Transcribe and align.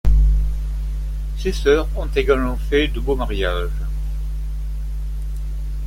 Ses 1.37 1.51
sœurs 1.51 1.87
ont 1.95 2.07
également 2.07 2.57
fait 2.57 2.87
de 2.87 2.99
beaux 2.99 3.15
mariages. 3.15 3.69